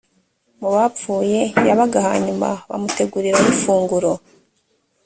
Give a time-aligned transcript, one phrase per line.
[0.59, 4.11] mu bapfuye yabaga hanyuma bamutegurirayo ifunguro